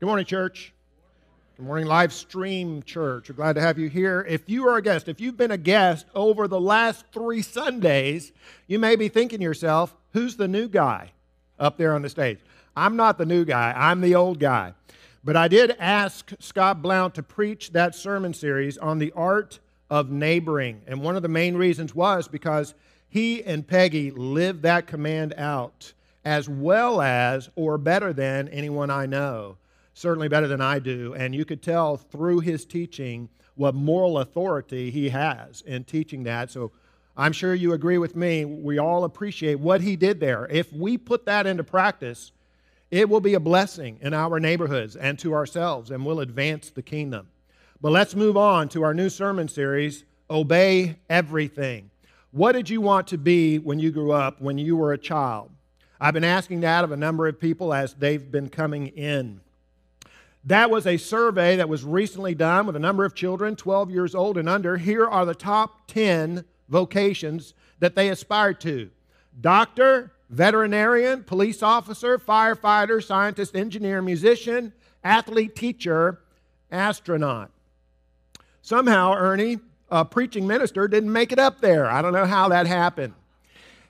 [0.00, 0.72] Good morning, church.
[1.56, 3.28] Good morning, live stream church.
[3.28, 4.24] We're glad to have you here.
[4.28, 8.30] If you are a guest, if you've been a guest over the last three Sundays,
[8.68, 11.10] you may be thinking to yourself, who's the new guy
[11.58, 12.38] up there on the stage?
[12.76, 14.74] I'm not the new guy, I'm the old guy.
[15.24, 19.58] But I did ask Scott Blount to preach that sermon series on the art
[19.90, 20.82] of neighboring.
[20.86, 22.74] And one of the main reasons was because
[23.08, 25.92] he and Peggy lived that command out
[26.24, 29.56] as well as or better than anyone I know
[29.98, 31.14] certainly better than I do.
[31.14, 36.50] And you could tell through his teaching what moral authority he has in teaching that.
[36.50, 36.70] So
[37.16, 38.44] I'm sure you agree with me.
[38.44, 40.46] We all appreciate what he did there.
[40.50, 42.30] If we put that into practice,
[42.92, 46.82] it will be a blessing in our neighborhoods and to ourselves, and will advance the
[46.82, 47.28] kingdom.
[47.80, 51.90] But let's move on to our new sermon series Obey Everything.
[52.30, 55.50] What did you want to be when you grew up, when you were a child?
[56.00, 59.40] I've been asking that of a number of people as they've been coming in.
[60.44, 64.14] That was a survey that was recently done with a number of children, 12 years
[64.14, 64.76] old and under.
[64.76, 68.90] Here are the top 10 vocations that they aspire to
[69.40, 74.72] doctor, veterinarian, police officer, firefighter, scientist, engineer, musician,
[75.04, 76.20] athlete, teacher,
[76.70, 77.50] astronaut.
[78.62, 79.58] Somehow, Ernie,
[79.90, 81.86] a preaching minister, didn't make it up there.
[81.86, 83.14] I don't know how that happened.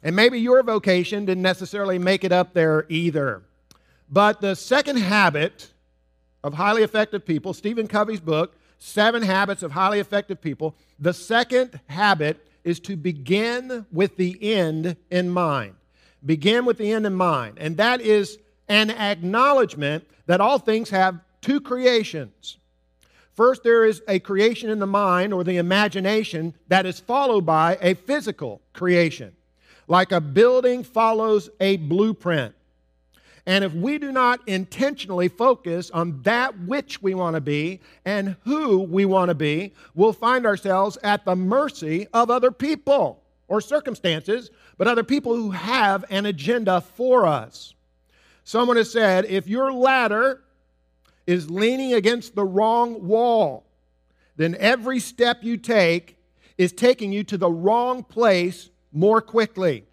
[0.02, 3.42] And maybe your vocation didn't necessarily make it up there either.
[4.08, 5.72] But the second habit
[6.44, 10.76] of highly effective people, Stephen Covey's book, Seven Habits of Highly Effective People.
[10.98, 15.74] The second habit is to begin with the end in mind.
[16.24, 17.58] Begin with the end in mind.
[17.58, 22.58] And that is an acknowledgement that all things have two creations.
[23.32, 27.78] First, there is a creation in the mind or the imagination that is followed by
[27.80, 29.32] a physical creation.
[29.86, 32.54] Like a building follows a blueprint.
[33.48, 38.36] And if we do not intentionally focus on that which we want to be and
[38.44, 43.62] who we want to be, we'll find ourselves at the mercy of other people or
[43.62, 47.72] circumstances, but other people who have an agenda for us.
[48.44, 50.42] Someone has said if your ladder
[51.26, 53.64] is leaning against the wrong wall,
[54.36, 56.18] then every step you take
[56.58, 59.86] is taking you to the wrong place more quickly.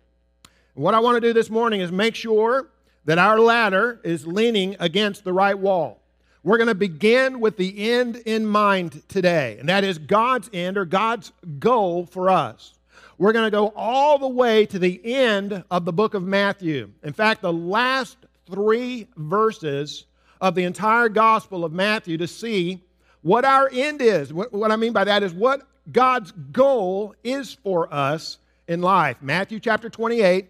[0.73, 2.69] What I want to do this morning is make sure
[3.05, 6.01] that our ladder is leaning against the right wall.
[6.43, 10.77] We're going to begin with the end in mind today, and that is God's end
[10.77, 12.73] or God's goal for us.
[13.17, 16.91] We're going to go all the way to the end of the book of Matthew.
[17.03, 18.17] In fact, the last
[18.49, 20.05] three verses
[20.41, 22.83] of the entire Gospel of Matthew to see
[23.21, 24.31] what our end is.
[24.31, 28.37] What, I mean by that is what God's goal is for us
[28.67, 29.17] in life.
[29.21, 30.47] Matthew chapter 28,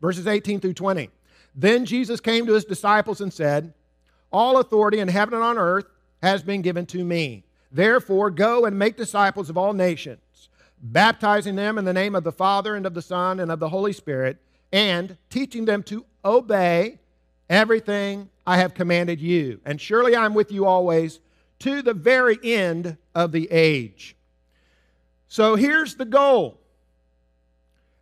[0.00, 1.10] verses 18 through 20.
[1.60, 3.74] Then Jesus came to his disciples and said,
[4.32, 5.84] All authority in heaven and on earth
[6.22, 7.44] has been given to me.
[7.70, 10.48] Therefore, go and make disciples of all nations,
[10.80, 13.68] baptizing them in the name of the Father and of the Son and of the
[13.68, 14.38] Holy Spirit,
[14.72, 16.98] and teaching them to obey
[17.50, 19.60] everything I have commanded you.
[19.66, 21.20] And surely I'm with you always
[21.58, 24.16] to the very end of the age.
[25.28, 26.59] So here's the goal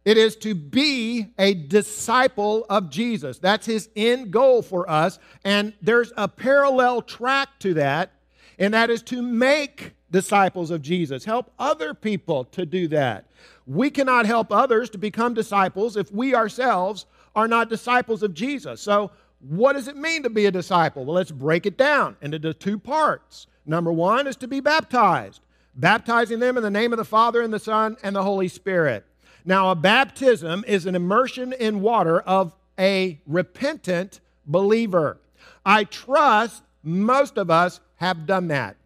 [0.08, 3.38] it is to be a disciple of Jesus.
[3.38, 5.18] That's his end goal for us.
[5.44, 8.12] And there's a parallel track to that,
[8.58, 11.26] and that is to make disciples of Jesus.
[11.26, 13.26] Help other people to do that.
[13.66, 17.04] We cannot help others to become disciples if we ourselves
[17.36, 18.80] are not disciples of Jesus.
[18.80, 21.04] So, what does it mean to be a disciple?
[21.04, 23.46] Well, let's break it down into two parts.
[23.66, 25.42] Number one is to be baptized,
[25.74, 29.04] baptizing them in the name of the Father and the Son and the Holy Spirit.
[29.48, 35.16] Now, a baptism is an immersion in water of a repentant believer.
[35.64, 38.76] I trust most of us have done that.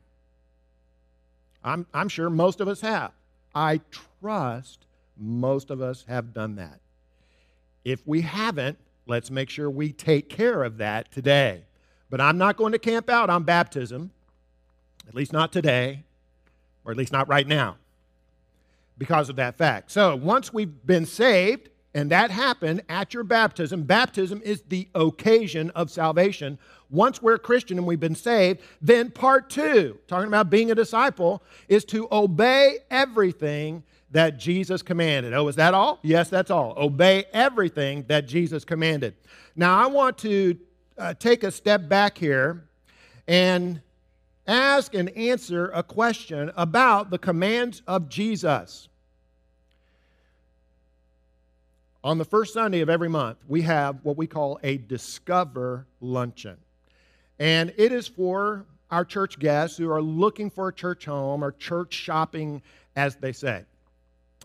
[1.64, 3.10] I'm, I'm sure most of us have.
[3.52, 3.80] I
[4.20, 4.86] trust
[5.16, 6.78] most of us have done that.
[7.84, 8.78] If we haven't,
[9.08, 11.62] let's make sure we take care of that today.
[12.08, 14.12] But I'm not going to camp out on baptism,
[15.08, 16.04] at least not today,
[16.84, 17.78] or at least not right now
[18.98, 19.90] because of that fact.
[19.90, 25.70] So once we've been saved, and that happened at your baptism, baptism is the occasion
[25.70, 26.58] of salvation.
[26.88, 30.74] Once we're a Christian and we've been saved, then part two, talking about being a
[30.74, 35.34] disciple, is to obey everything that Jesus commanded.
[35.34, 35.98] Oh, is that all?
[36.02, 36.74] Yes, that's all.
[36.76, 39.14] Obey everything that Jesus commanded.
[39.56, 40.58] Now, I want to
[40.96, 42.68] uh, take a step back here
[43.26, 43.80] and
[44.46, 48.88] ask and answer a question about the commands of Jesus.
[52.04, 56.56] On the first Sunday of every month, we have what we call a Discover Luncheon.
[57.38, 61.52] And it is for our church guests who are looking for a church home or
[61.52, 62.60] church shopping,
[62.96, 63.64] as they say.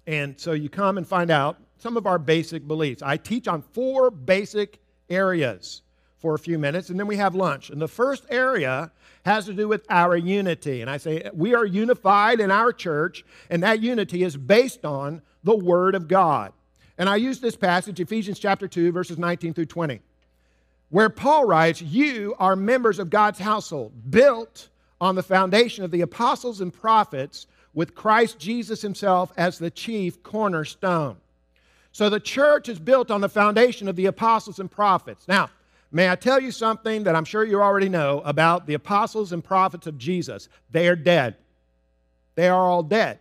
[0.05, 3.01] And so you come and find out some of our basic beliefs.
[3.01, 4.79] I teach on four basic
[5.09, 5.81] areas
[6.17, 7.69] for a few minutes, and then we have lunch.
[7.69, 8.91] And the first area
[9.25, 10.81] has to do with our unity.
[10.81, 15.21] And I say we are unified in our church, and that unity is based on
[15.43, 16.53] the Word of God.
[16.97, 20.01] And I use this passage, Ephesians chapter 2, verses 19 through 20
[20.89, 24.69] where Paul writes, You are members of God's household, built
[24.99, 30.23] on the foundation of the apostles and prophets, with Christ Jesus himself as the chief
[30.23, 31.17] cornerstone.
[31.91, 35.27] So the church is built on the foundation of the apostles and prophets.
[35.27, 35.49] Now,
[35.97, 39.43] may I tell you something that I'm sure you already know about the apostles and
[39.43, 40.47] prophets of Jesus?
[40.69, 41.35] They are dead.
[42.35, 43.19] They are all dead.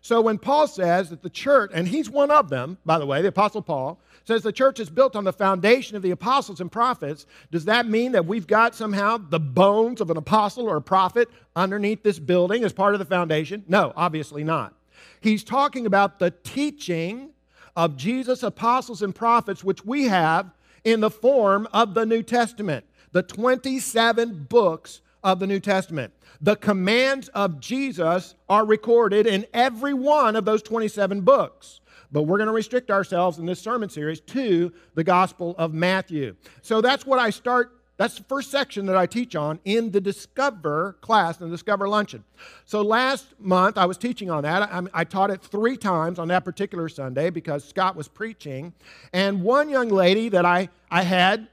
[0.00, 3.22] So when Paul says that the church, and he's one of them, by the way,
[3.22, 6.70] the Apostle Paul, says the church is built on the foundation of the apostles and
[6.70, 10.82] prophets, does that mean that we've got somehow the bones of an apostle or a
[10.82, 13.62] prophet underneath this building as part of the foundation?
[13.68, 14.74] No, obviously not.
[15.20, 17.30] He's talking about the teaching
[17.76, 20.50] of Jesus' apostles and prophets, which we have
[20.86, 26.14] in the form of the New Testament, the 27 books of the New Testament.
[26.40, 31.80] The commands of Jesus are recorded in every one of those 27 books.
[32.12, 36.36] But we're going to restrict ourselves in this sermon series to the Gospel of Matthew.
[36.62, 40.00] So that's what I start that's the first section that I teach on in the
[40.00, 42.24] Discover class, and the Discover Luncheon.
[42.66, 44.62] So last month I was teaching on that.
[44.62, 48.74] I, I, taught it three times on that particular Sunday because Scott was preaching.
[49.14, 51.48] And one young lady that I, I had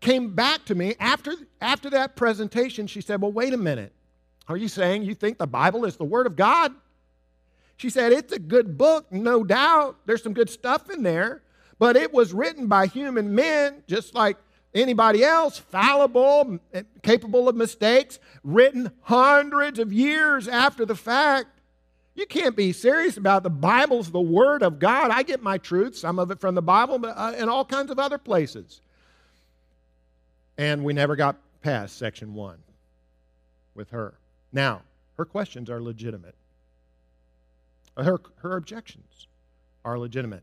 [0.00, 2.86] came back to me after, after that presentation.
[2.86, 3.92] She said, Well, wait a minute.
[4.46, 6.72] Are you saying you think the Bible is the Word of God?
[7.76, 9.96] She said, It's a good book, no doubt.
[10.06, 11.42] There's some good stuff in there,
[11.80, 14.36] but it was written by human men, just like
[14.74, 16.58] anybody else, fallible,
[17.02, 21.48] capable of mistakes, written hundreds of years after the fact.
[22.14, 25.10] You can't be serious about the Bible's the Word of God.
[25.10, 27.90] I get my truth, some of it from the Bible, but uh, in all kinds
[27.90, 28.80] of other places.
[30.56, 32.58] And we never got past section one
[33.74, 34.14] with her.
[34.52, 34.82] Now,
[35.16, 36.34] her questions are legitimate.
[37.96, 39.28] Her, her objections
[39.84, 40.42] are legitimate.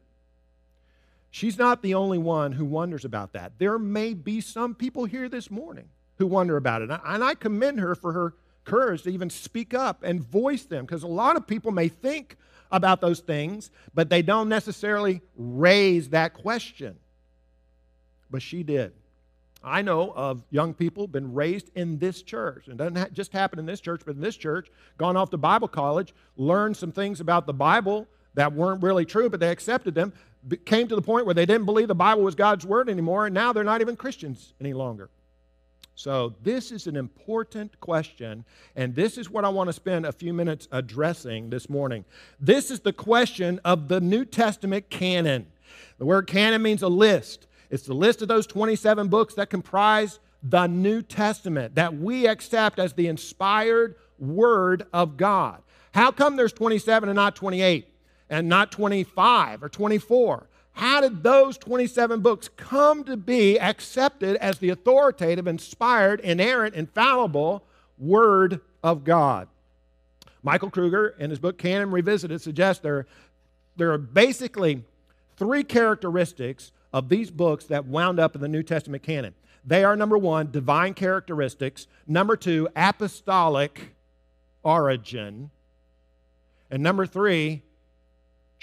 [1.36, 3.52] She's not the only one who wonders about that.
[3.58, 6.90] There may be some people here this morning who wonder about it.
[6.90, 11.04] And I commend her for her courage to even speak up and voice them because
[11.04, 12.38] a lot of people may think
[12.72, 16.96] about those things, but they don't necessarily raise that question.
[18.32, 18.94] But she did.
[19.62, 22.70] I know of young people been raised in this church.
[22.70, 25.38] And doesn't ha- just happen in this church, but in this church, gone off to
[25.38, 29.96] Bible college, learned some things about the Bible that weren't really true, but they accepted
[29.96, 30.14] them,
[30.66, 33.34] came to the point where they didn't believe the Bible was God's word anymore, and
[33.34, 35.10] now they're not even Christians any longer.
[35.98, 38.44] So, this is an important question,
[38.76, 42.04] and this is what I want to spend a few minutes addressing this morning.
[42.38, 45.48] This is the question of the New Testament canon.
[45.98, 47.48] The word canon means a list.
[47.70, 52.78] It's the list of those 27 books that comprise the New Testament that we accept
[52.78, 55.62] as the inspired Word of God.
[55.94, 57.88] How come there's 27 and not 28
[58.30, 60.48] and not 25 or 24?
[60.74, 67.64] How did those 27 books come to be accepted as the authoritative, inspired, inerrant, infallible
[67.98, 69.48] Word of God?
[70.44, 73.08] Michael Kruger, in his book Canon Revisited, suggests there,
[73.78, 74.84] there are basically
[75.38, 79.34] three characteristics of these books that wound up in the New Testament canon.
[79.66, 83.96] They are number one, divine characteristics, number two, apostolic
[84.62, 85.50] origin,
[86.70, 87.64] and number three,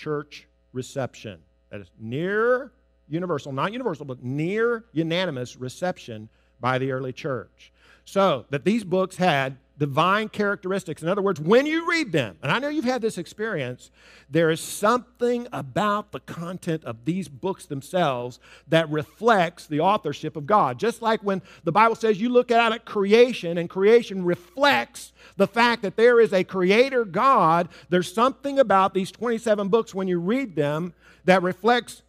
[0.03, 1.39] church reception.
[1.71, 2.73] That is near
[3.09, 6.29] universal, not universal, but near unanimous reception
[6.61, 7.73] by the early church.
[8.05, 11.03] So that these books had divine characteristics.
[11.03, 13.91] In other words, when you read them, and I know you've had this experience,
[14.31, 20.47] there is something about the content of these books themselves that reflects the authorship of
[20.47, 20.79] God.
[20.79, 25.49] Just like when the Bible says you look out at creation and creation reflects the
[25.49, 30.21] fact that there is a creator God, there's something about these 27 books when you
[30.21, 32.03] read them that reflects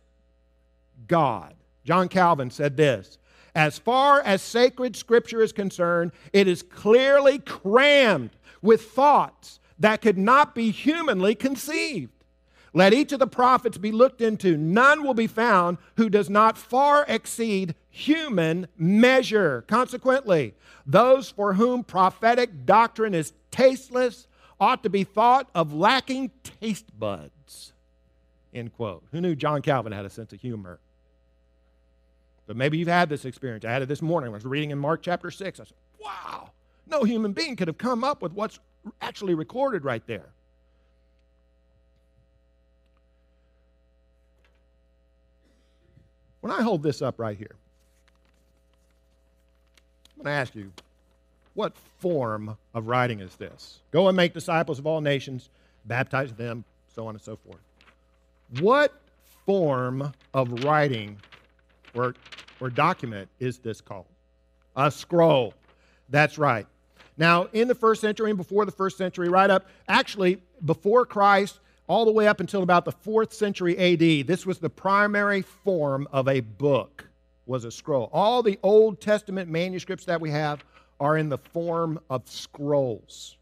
[1.08, 1.56] God.
[1.84, 3.18] John Calvin said this
[3.56, 8.32] as far as sacred scripture is concerned, it is clearly crammed
[8.62, 12.12] with thoughts that could not be humanly conceived.
[12.74, 14.58] Let each of the prophets be looked into.
[14.58, 19.64] None will be found who does not far exceed human measure.
[19.68, 20.56] Consequently,
[20.86, 24.28] those for whom prophetic doctrine is tasteless
[24.60, 27.74] ought to be thought of lacking taste buds.
[28.54, 29.04] End quote.
[29.12, 30.80] Who knew John Calvin had a sense of humor?
[32.46, 33.64] But maybe you've had this experience.
[33.66, 34.30] I had it this morning.
[34.30, 35.60] I was reading in Mark chapter 6.
[35.60, 36.50] I said, wow,
[36.88, 38.60] no human being could have come up with what's
[39.02, 40.30] actually recorded right there.
[46.42, 47.56] When I hold this up right here,
[50.18, 50.74] I'm going to ask you,
[51.54, 53.80] what form of writing is this?
[53.92, 55.50] Go and make disciples of all nations,
[55.86, 57.62] baptize them, so on and so forth.
[58.60, 58.94] What
[59.46, 61.18] form of writing
[61.94, 62.16] or,
[62.60, 64.06] or document is this called?
[64.76, 65.54] A scroll.
[66.10, 66.68] That's right.
[67.18, 71.60] Now, in the first century and before the first century, right up, actually, before Christ,
[71.88, 76.08] all the way up until about the fourth century AD, this was the primary form
[76.12, 77.06] of a book,
[77.46, 78.10] was a scroll.
[78.12, 80.64] All the Old Testament manuscripts that we have
[81.00, 83.38] are in the form of scrolls.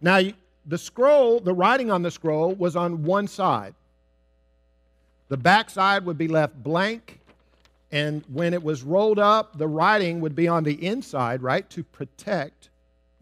[0.00, 0.20] Now,
[0.66, 3.74] the scroll, the writing on the scroll was on one side.
[5.28, 7.17] The back side would be left blank,
[7.90, 11.82] and when it was rolled up, the writing would be on the inside, right, to
[11.82, 12.68] protect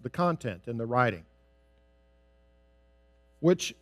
[0.03, 1.25] the content in the writing,
[3.41, 3.75] which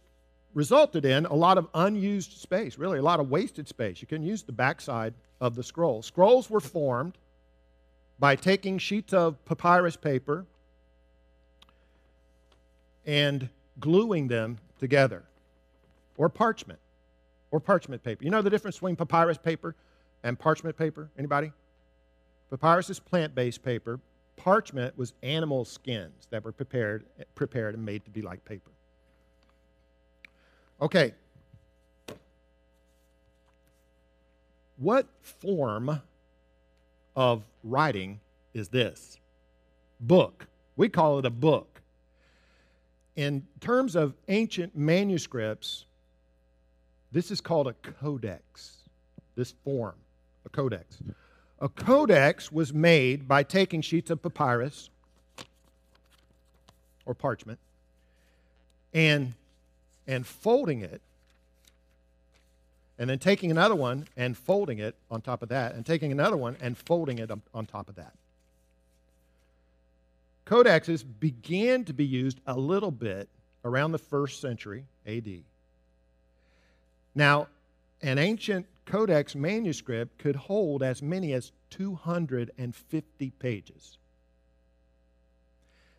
[0.52, 4.00] resulted in a lot of unused space, really, a lot of wasted space.
[4.00, 6.02] You can use the backside of the scroll.
[6.02, 7.18] Scrolls were formed
[8.18, 10.46] by taking sheets of papyrus paper
[13.04, 13.48] and
[13.80, 15.24] gluing them together,
[16.16, 16.78] or parchment,
[17.50, 18.22] or parchment paper.
[18.22, 19.74] You know the difference between papyrus paper
[20.24, 21.10] and parchment paper?
[21.16, 21.52] Anybody?
[22.50, 24.00] Papyrus is plant-based paper.
[24.36, 27.04] Parchment was animal skins that were prepared,
[27.36, 28.70] prepared and made to be like paper.
[30.80, 31.14] Okay.
[34.76, 36.00] What form
[37.14, 38.18] of writing
[38.54, 39.18] is this?
[40.00, 40.46] Book.
[40.76, 41.80] We call it a book.
[43.14, 45.84] In terms of ancient manuscripts,
[47.12, 48.78] this is called a codex,
[49.36, 49.94] this form,
[50.54, 50.98] codex.
[51.60, 54.88] A codex was made by taking sheets of papyrus
[57.04, 57.58] or parchment
[58.92, 59.34] and,
[60.06, 61.00] and folding it,
[62.98, 66.36] and then taking another one and folding it on top of that, and taking another
[66.36, 68.14] one and folding it on top of that.
[70.46, 73.28] Codexes began to be used a little bit
[73.64, 75.40] around the first century AD.
[77.14, 77.48] Now,
[78.02, 83.98] an ancient codex manuscript could hold as many as 250 pages.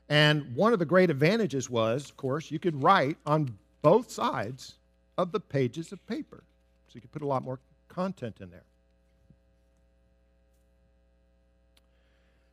[0.07, 4.75] And one of the great advantages was, of course, you could write on both sides
[5.17, 6.43] of the pages of paper.
[6.87, 8.63] So you could put a lot more content in there.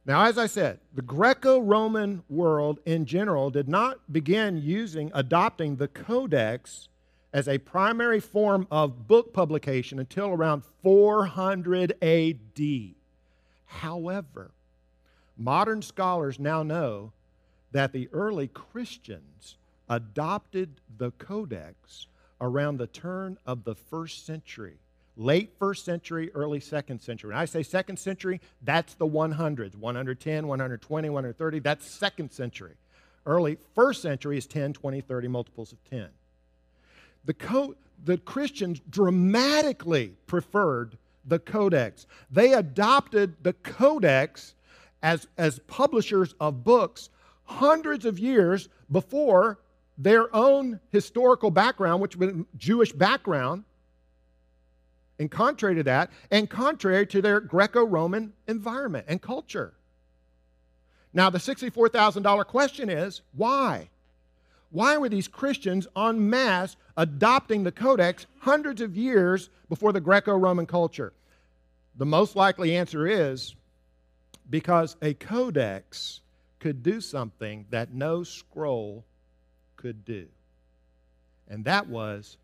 [0.04, 5.76] Now, as I said, the Greco Roman world in general did not begin using, adopting
[5.76, 6.88] the codex
[7.32, 12.94] as a primary form of book publication until around 400 AD.
[13.66, 14.50] However,
[15.36, 17.12] modern scholars now know
[17.72, 19.56] that the early Christians
[19.88, 22.06] adopted the codex
[22.40, 24.76] around the turn of the first century.
[25.16, 27.28] Late first century, early second century.
[27.28, 31.58] When I say second century, that's the 100s 110, 120, 130.
[31.60, 32.74] That's second century.
[33.24, 36.08] Early first century is 10, 20, 30, multiples of 10
[37.24, 37.74] the, co-
[38.04, 42.06] the Christians dramatically preferred the Codex.
[42.30, 44.54] They adopted the Codex
[45.02, 47.10] as, as publishers of books
[47.44, 49.58] hundreds of years before
[49.98, 53.64] their own historical background, which was Jewish background,
[55.18, 59.74] and contrary to that, and contrary to their Greco Roman environment and culture.
[61.12, 63.90] Now, the $64,000 question is why?
[64.72, 70.34] Why were these Christians en masse adopting the Codex hundreds of years before the Greco
[70.34, 71.12] Roman culture?
[71.96, 73.54] The most likely answer is
[74.48, 76.22] because a codex
[76.58, 79.04] could do something that no scroll
[79.76, 80.26] could do.
[81.48, 82.38] And that was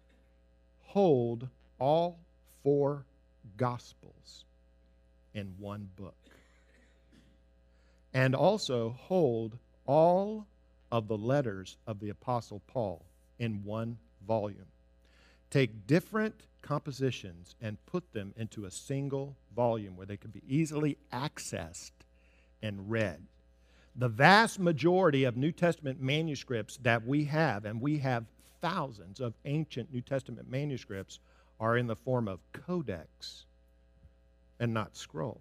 [0.84, 2.18] hold all
[2.62, 3.04] four
[3.56, 4.44] gospels
[5.34, 6.14] in one book.
[8.12, 9.56] And also hold
[9.86, 10.46] all
[10.90, 13.04] of the letters of the Apostle Paul
[13.38, 14.66] in one volume.
[15.50, 20.98] Take different compositions and put them into a single volume where they can be easily
[21.12, 21.92] accessed
[22.62, 23.22] and read.
[23.96, 28.24] The vast majority of New Testament manuscripts that we have, and we have
[28.60, 31.20] thousands of ancient New Testament manuscripts,
[31.60, 33.44] are in the form of codex
[34.60, 35.40] and not scroll.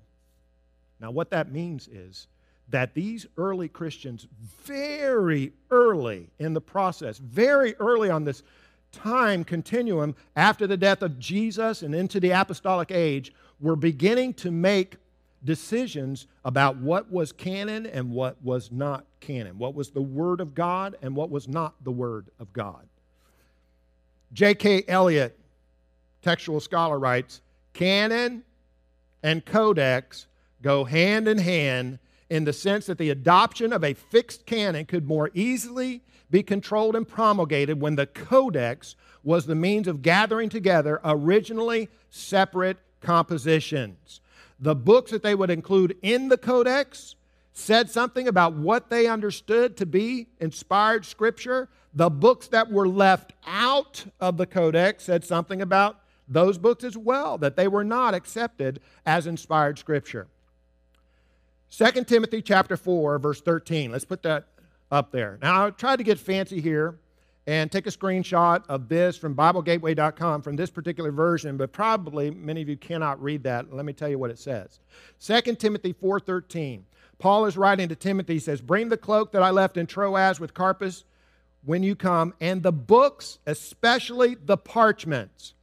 [0.99, 2.27] Now, what that means is
[2.69, 4.27] that these early Christians,
[4.63, 8.43] very early in the process, very early on this
[8.91, 14.51] time continuum after the death of Jesus and into the apostolic age were beginning to
[14.51, 14.97] make
[15.43, 20.53] decisions about what was canon and what was not canon, what was the Word of
[20.53, 22.87] God and what was not the Word of God.
[24.33, 24.83] J.K.
[24.87, 25.39] Elliott,
[26.21, 27.41] textual scholar, writes
[27.73, 28.43] Canon
[29.23, 30.27] and codex
[30.61, 35.07] go hand in hand in the sense that the adoption of a fixed canon could
[35.07, 40.99] more easily be controlled and promulgated when the codex was the means of gathering together
[41.03, 44.21] originally separate compositions.
[44.59, 47.15] The books that they would include in the codex
[47.53, 51.69] said something about what they understood to be inspired scripture.
[51.93, 56.97] The books that were left out of the codex said something about those books as
[56.97, 60.27] well, that they were not accepted as inspired scripture.
[61.71, 63.91] 2 Timothy chapter 4, verse 13.
[63.91, 64.47] Let's put that
[64.91, 65.37] up there.
[65.41, 66.97] Now, I tried to get fancy here
[67.45, 72.61] and take a screenshot of this from BibleGateway.com from this particular version, but probably many
[72.61, 73.73] of you cannot read that.
[73.73, 74.79] Let me tell you what it says.
[75.21, 76.81] 2 Timothy 4.13.
[77.19, 80.39] Paul is writing to Timothy, he says, Bring the cloak that I left in Troas
[80.39, 81.03] with Carpus
[81.65, 85.53] when you come, and the books, especially the parchments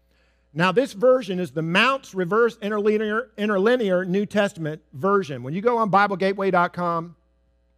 [0.56, 5.42] now, this version is the Mounce Reverse Interlinear, Interlinear New Testament version.
[5.42, 7.16] When you go on BibleGateway.com,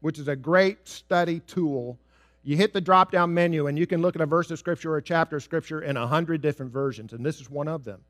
[0.00, 1.99] which is a great study tool,
[2.42, 4.92] you hit the drop down menu and you can look at a verse of Scripture
[4.92, 7.83] or a chapter of Scripture in a hundred different versions, and this is one of
[7.83, 8.02] them.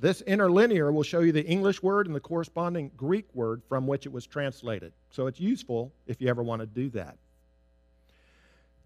[0.00, 4.06] This interlinear will show you the English word and the corresponding Greek word from which
[4.06, 4.92] it was translated.
[5.10, 7.16] So it's useful if you ever want to do that.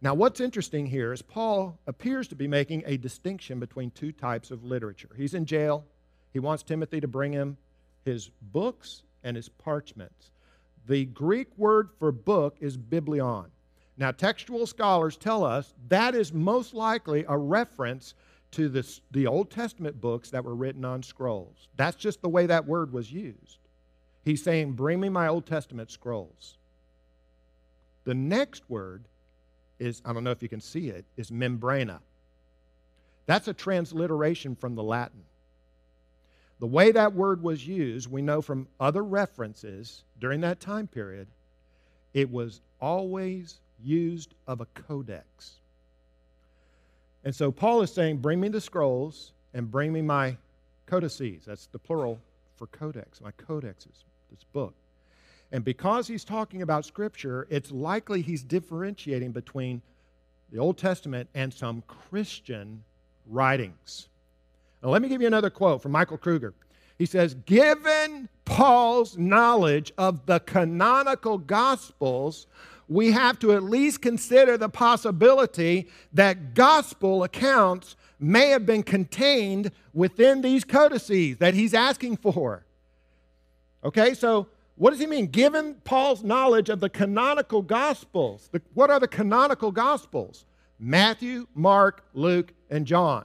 [0.04, 4.50] Now, what's interesting here is Paul appears to be making a distinction between two types
[4.50, 5.08] of literature.
[5.16, 5.82] He's in jail.
[6.30, 7.56] He wants Timothy to bring him
[8.04, 10.30] his books and his parchments.
[10.86, 13.46] The Greek word for book is biblion.
[13.96, 18.12] Now, textual scholars tell us that is most likely a reference
[18.50, 21.68] to this, the Old Testament books that were written on scrolls.
[21.76, 23.56] That's just the way that word was used.
[24.22, 26.58] He's saying, Bring me my Old Testament scrolls.
[28.04, 29.06] The next word
[29.78, 32.00] is, I don't know if you can see it, is membrana.
[33.26, 35.22] That's a transliteration from the Latin.
[36.60, 41.26] The way that word was used, we know from other references during that time period,
[42.12, 45.54] it was always used of a codex.
[47.24, 50.36] And so Paul is saying, Bring me the scrolls and bring me my
[50.86, 51.44] codices.
[51.46, 52.20] That's the plural
[52.56, 54.74] for codex, my codexes, this book.
[55.54, 59.82] And because he's talking about Scripture, it's likely he's differentiating between
[60.50, 62.82] the Old Testament and some Christian
[63.28, 64.08] writings.
[64.82, 66.54] Now, let me give you another quote from Michael Kruger.
[66.98, 72.48] He says, Given Paul's knowledge of the canonical Gospels,
[72.88, 79.70] we have to at least consider the possibility that gospel accounts may have been contained
[79.92, 82.64] within these codices that he's asking for.
[83.84, 85.26] Okay, so what does he mean?
[85.28, 90.44] Given Paul's knowledge of the canonical gospels, the, what are the canonical gospels?
[90.78, 93.24] Matthew, Mark, Luke, and John.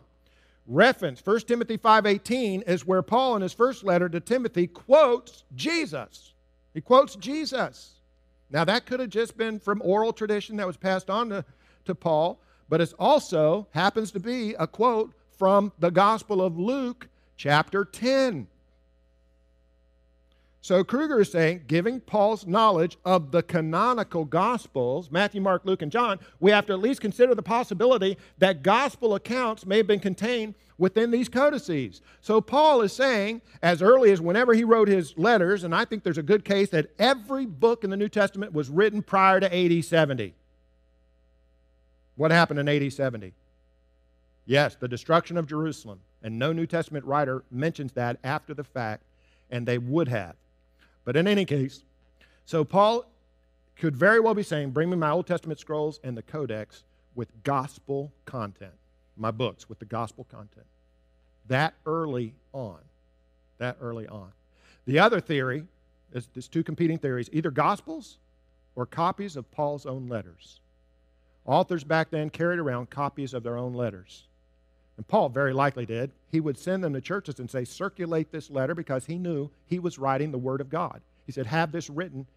[0.68, 6.34] Reference 1 Timothy 5:18 is where Paul in his first letter to Timothy quotes Jesus.
[6.76, 7.96] He quotes Jesus.
[8.52, 11.44] Now that could have just been from oral tradition that was passed on to,
[11.86, 17.08] to Paul, but it also happens to be a quote from the Gospel of Luke,
[17.36, 18.48] chapter 10.
[20.62, 25.92] So Kruger is saying, giving Paul's knowledge of the canonical Gospels, Matthew, Mark, Luke, and
[25.92, 30.02] John, we have to at least consider the possibility that gospel accounts may have been
[30.02, 32.02] contained within these codices.
[32.20, 36.04] So Paul is saying, as early as whenever he wrote his letters, and I think
[36.04, 39.56] there's a good case that every book in the New Testament was written prior to
[39.56, 40.34] AD 70.
[42.16, 43.34] What happened in AD 70?
[44.46, 46.02] Yes, the destruction of Jerusalem.
[46.22, 49.04] And no New Testament writer mentions that after the fact,
[49.50, 50.36] and they would have.
[51.10, 51.82] But in any case,
[52.46, 53.04] so Paul
[53.78, 56.84] could very well be saying, Bring me my Old Testament scrolls and the Codex
[57.16, 58.76] with gospel content,
[59.18, 60.68] my books with the gospel content.
[61.48, 62.78] That early on.
[63.58, 64.34] That early on.
[64.86, 65.64] The other theory
[66.14, 68.20] is there's two competing theories either gospels
[68.76, 70.60] or copies of Paul's own letters.
[71.44, 74.26] Authors back then carried around copies of their own letters.
[75.00, 76.12] And Paul very likely did.
[76.30, 79.80] He would send them to churches and say, circulate this letter because he knew he
[79.80, 81.00] was writing the Word of God.
[81.26, 82.28] He said, have this written,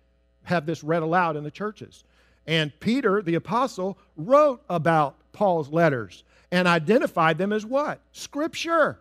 [0.44, 2.05] have this read aloud in the churches.
[2.46, 6.22] And Peter, the apostle, wrote about Paul's letters
[6.53, 7.98] and identified them as what?
[8.12, 9.01] Scripture.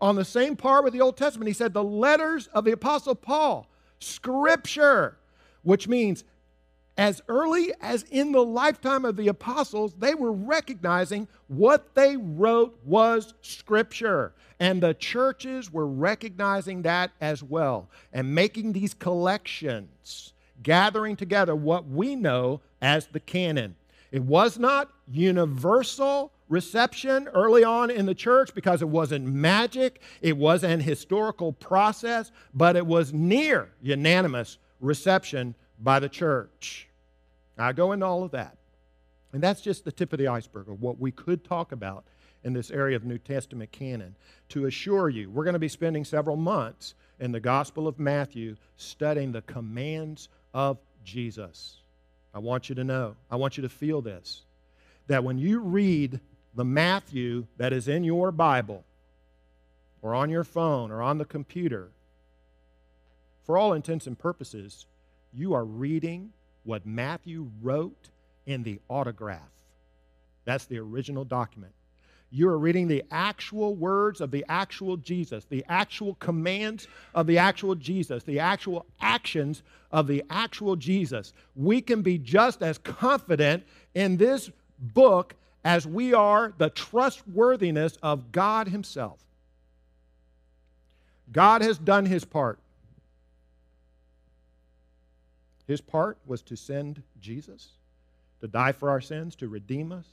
[0.00, 3.14] On the same par with the Old Testament, he said, the letters of the apostle
[3.14, 5.18] Paul, Scripture,
[5.62, 6.24] which means
[6.96, 12.78] as early as in the lifetime of the apostles, they were recognizing what they wrote
[12.84, 14.32] was Scripture.
[14.60, 21.88] And the churches were recognizing that as well and making these collections, gathering together what
[21.88, 23.74] we know as the canon.
[24.12, 30.36] It was not universal reception early on in the church because it wasn't magic, it
[30.36, 36.88] was an historical process, but it was near unanimous reception by the church.
[37.58, 38.56] I go into all of that.
[39.32, 42.04] And that's just the tip of the iceberg of what we could talk about
[42.44, 44.14] in this area of New Testament canon.
[44.50, 48.56] To assure you, we're going to be spending several months in the Gospel of Matthew
[48.76, 51.76] studying the commands of Jesus.
[52.32, 54.42] I want you to know, I want you to feel this
[55.06, 56.18] that when you read
[56.54, 58.84] the Matthew that is in your Bible,
[60.00, 61.90] or on your phone, or on the computer,
[63.42, 64.86] for all intents and purposes,
[65.34, 66.32] you are reading
[66.64, 68.10] what Matthew wrote
[68.46, 69.40] in the autograph.
[70.44, 71.72] That's the original document.
[72.30, 77.38] You are reading the actual words of the actual Jesus, the actual commands of the
[77.38, 81.32] actual Jesus, the actual actions of the actual Jesus.
[81.54, 88.32] We can be just as confident in this book as we are the trustworthiness of
[88.32, 89.20] God Himself.
[91.30, 92.58] God has done His part.
[95.66, 97.70] His part was to send Jesus
[98.40, 100.06] to die for our sins, to redeem us,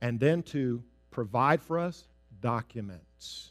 [0.00, 2.04] and then to provide for us
[2.40, 3.50] documents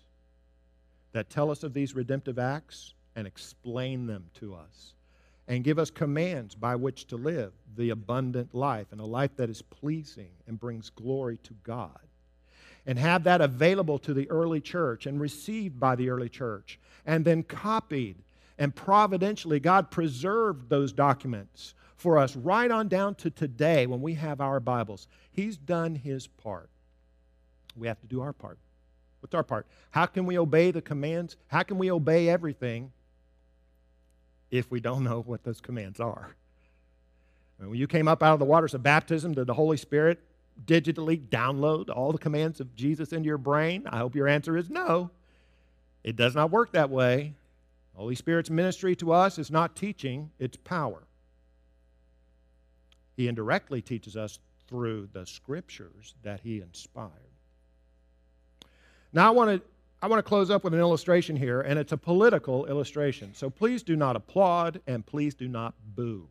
[1.11, 4.93] that tell us of these redemptive acts and explain them to us
[5.47, 9.49] and give us commands by which to live the abundant life and a life that
[9.49, 11.99] is pleasing and brings glory to God.
[12.85, 17.25] And have that available to the early church and received by the early church and
[17.25, 18.15] then copied
[18.61, 24.13] and providentially, God preserved those documents for us right on down to today when we
[24.13, 25.07] have our Bibles.
[25.31, 26.69] He's done his part.
[27.75, 28.59] We have to do our part.
[29.19, 29.65] What's our part?
[29.89, 31.37] How can we obey the commands?
[31.47, 32.91] How can we obey everything
[34.51, 36.35] if we don't know what those commands are?
[37.57, 40.19] When you came up out of the waters of baptism, did the Holy Spirit
[40.67, 43.87] digitally download all the commands of Jesus into your brain?
[43.87, 45.09] I hope your answer is no.
[46.03, 47.33] It does not work that way.
[47.93, 51.03] Holy Spirit's ministry to us is not teaching, it's power.
[53.15, 57.11] He indirectly teaches us through the scriptures that he inspired.
[59.13, 59.67] Now, I want to.
[60.03, 63.35] I want to close up with an illustration here, and it's a political illustration.
[63.35, 66.27] So please do not applaud and please do not boo.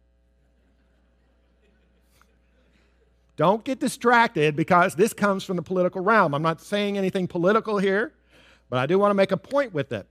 [3.37, 6.35] Don't get distracted because this comes from the political realm.
[6.35, 8.12] I'm not saying anything political here,
[8.68, 10.07] but I do want to make a point with it.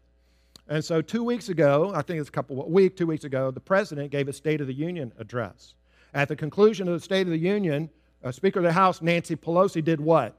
[0.69, 3.49] And so, two weeks ago, I think it's a couple of week, two weeks ago,
[3.49, 5.73] the president gave a State of the Union address.
[6.13, 7.89] At the conclusion of the State of the Union,
[8.23, 10.37] uh, Speaker of the House Nancy Pelosi did what?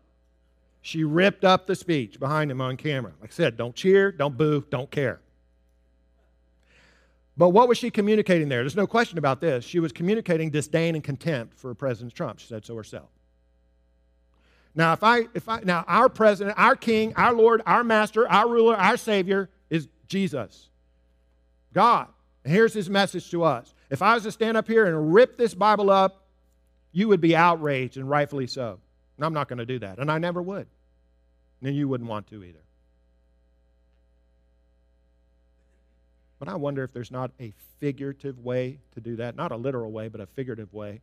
[0.82, 3.12] She ripped up the speech behind him on camera.
[3.20, 5.20] Like I said, don't cheer, don't boo, don't care.
[7.36, 8.62] But what was she communicating there?
[8.62, 9.64] There's no question about this.
[9.64, 12.38] She was communicating disdain and contempt for President Trump.
[12.38, 13.08] She said so herself.
[14.76, 18.48] Now, if I, if I, now our president, our king, our Lord, our master, our
[18.48, 19.50] ruler, our savior
[20.10, 20.68] Jesus,
[21.72, 22.08] God.
[22.44, 23.72] And here's his message to us.
[23.88, 26.24] If I was to stand up here and rip this Bible up,
[26.92, 28.80] you would be outraged, and rightfully so.
[29.16, 30.66] And I'm not going to do that, and I never would.
[31.62, 32.60] And you wouldn't want to either.
[36.38, 39.36] But I wonder if there's not a figurative way to do that.
[39.36, 41.00] Not a literal way, but a figurative way.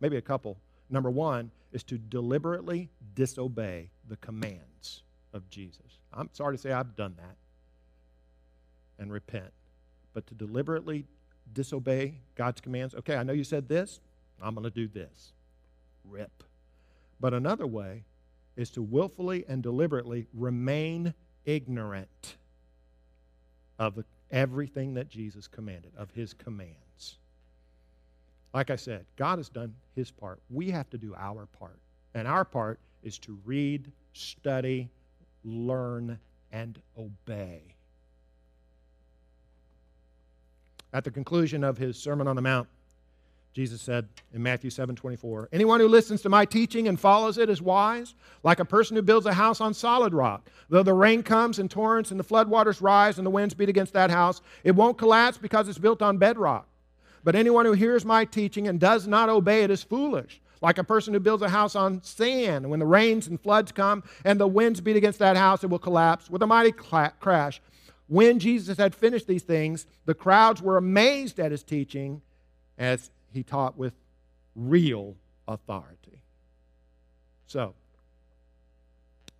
[0.00, 0.56] Maybe a couple.
[0.90, 5.02] Number one is to deliberately disobey the commands
[5.34, 5.98] of Jesus.
[6.12, 7.36] I'm sorry to say I've done that
[8.98, 9.52] and repent.
[10.14, 11.06] But to deliberately
[11.52, 14.00] disobey God's commands, okay, I know you said this,
[14.42, 15.32] I'm going to do this.
[16.04, 16.42] Rip.
[17.20, 18.04] But another way
[18.56, 22.36] is to willfully and deliberately remain ignorant
[23.78, 27.18] of everything that Jesus commanded, of his commands.
[28.52, 30.40] Like I said, God has done his part.
[30.50, 31.78] We have to do our part.
[32.14, 34.88] And our part is to read, study,
[35.44, 36.18] learn,
[36.50, 37.62] and obey.
[40.98, 42.66] At the conclusion of his Sermon on the Mount,
[43.52, 47.48] Jesus said in Matthew 7 24, Anyone who listens to my teaching and follows it
[47.48, 50.50] is wise, like a person who builds a house on solid rock.
[50.68, 53.92] Though the rain comes in torrents and the floodwaters rise and the winds beat against
[53.92, 56.66] that house, it won't collapse because it's built on bedrock.
[57.22, 60.84] But anyone who hears my teaching and does not obey it is foolish, like a
[60.84, 62.68] person who builds a house on sand.
[62.68, 65.78] When the rains and floods come and the winds beat against that house, it will
[65.78, 67.60] collapse with a mighty crash.
[68.08, 72.22] When Jesus had finished these things, the crowds were amazed at his teaching,
[72.78, 73.92] as he taught with
[74.54, 75.14] real
[75.46, 76.22] authority.
[77.46, 77.74] So,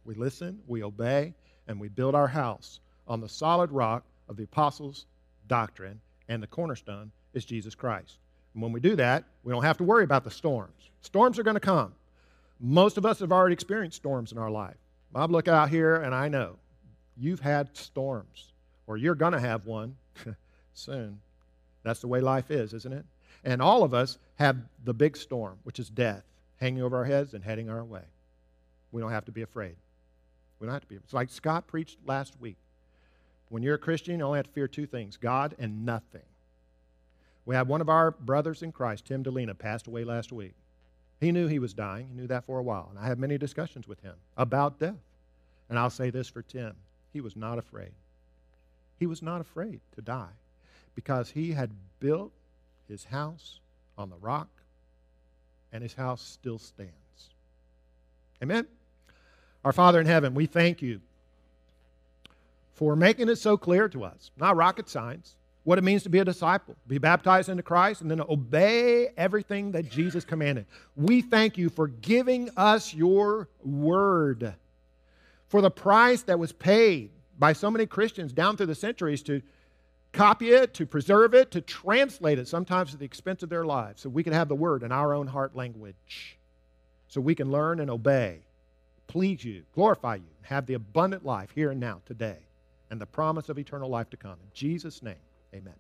[0.05, 1.35] we listen, we obey,
[1.67, 5.07] and we build our house on the solid rock of the apostles'
[5.47, 8.19] doctrine, and the cornerstone is Jesus Christ.
[8.55, 10.91] And when we do that, we don't have to worry about the storms.
[11.03, 11.95] Storms are going to come.
[12.61, 14.77] Most of us have already experienced storms in our life.
[15.15, 16.57] I look out here and I know
[17.17, 18.53] you've had storms,
[18.89, 19.97] or you're going to have one
[20.75, 21.21] soon.
[21.85, 23.05] That's the way life is, isn't it?
[23.45, 26.25] And all of us have the big storm, which is death,
[26.57, 28.03] hanging over our heads and heading our way.
[28.91, 29.77] We don't have to be afraid.
[30.59, 30.97] We don't have to be.
[30.97, 32.57] It's like Scott preached last week.
[33.51, 36.23] When you're a Christian, you only have to fear two things God and nothing.
[37.45, 40.55] We had one of our brothers in Christ, Tim Delina, passed away last week.
[41.21, 42.09] He knew he was dying.
[42.09, 42.89] He knew that for a while.
[42.91, 44.95] And I had many discussions with him about death.
[45.69, 46.75] And I'll say this for Tim
[47.13, 47.93] he was not afraid.
[48.99, 50.35] He was not afraid to die
[50.95, 52.33] because he had built
[52.89, 53.61] his house
[53.97, 54.49] on the rock,
[55.73, 56.93] and his house still stands.
[58.43, 58.67] Amen?
[59.65, 61.01] Our Father in heaven, we thank you
[62.75, 65.35] for making it so clear to us, not rocket science,
[65.65, 69.73] what it means to be a disciple, be baptized into Christ, and then obey everything
[69.73, 70.67] that Jesus commanded.
[70.97, 74.55] We thank you for giving us your word,
[75.49, 79.43] for the price that was paid by so many Christians down through the centuries to
[80.13, 84.03] copy it, to preserve it, to translate it, sometimes at the expense of their lives,
[84.03, 86.39] so we can have the word in our own heart language,
[87.09, 88.41] so we can learn and obey,
[89.07, 92.39] please you, glorify you, have the abundant life here and now, today,
[92.91, 94.33] and the promise of eternal life to come.
[94.33, 95.15] In Jesus' name,
[95.55, 95.75] amen.